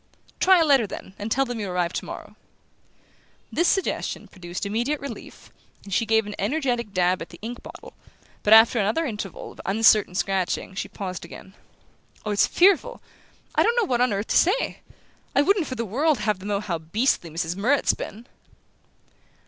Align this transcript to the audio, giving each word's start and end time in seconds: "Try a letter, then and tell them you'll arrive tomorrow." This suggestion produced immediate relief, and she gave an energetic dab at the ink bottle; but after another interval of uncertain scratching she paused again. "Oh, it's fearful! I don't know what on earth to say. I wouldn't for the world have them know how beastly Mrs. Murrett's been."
"Try 0.39 0.59
a 0.59 0.65
letter, 0.65 0.87
then 0.87 1.13
and 1.19 1.31
tell 1.31 1.45
them 1.45 1.59
you'll 1.59 1.69
arrive 1.69 1.93
tomorrow." 1.93 2.35
This 3.51 3.67
suggestion 3.67 4.27
produced 4.27 4.65
immediate 4.65 4.99
relief, 4.99 5.51
and 5.83 5.93
she 5.93 6.07
gave 6.07 6.25
an 6.25 6.33
energetic 6.39 6.91
dab 6.91 7.21
at 7.21 7.29
the 7.29 7.37
ink 7.43 7.61
bottle; 7.61 7.93
but 8.41 8.51
after 8.51 8.79
another 8.79 9.05
interval 9.05 9.51
of 9.51 9.61
uncertain 9.63 10.15
scratching 10.15 10.73
she 10.73 10.87
paused 10.87 11.23
again. 11.23 11.53
"Oh, 12.25 12.31
it's 12.31 12.47
fearful! 12.47 12.99
I 13.53 13.61
don't 13.61 13.75
know 13.75 13.83
what 13.85 14.01
on 14.01 14.11
earth 14.11 14.29
to 14.29 14.37
say. 14.37 14.79
I 15.35 15.43
wouldn't 15.43 15.67
for 15.67 15.75
the 15.75 15.85
world 15.85 16.17
have 16.21 16.39
them 16.39 16.47
know 16.47 16.61
how 16.61 16.79
beastly 16.79 17.29
Mrs. 17.29 17.55
Murrett's 17.55 17.93
been." 17.93 18.25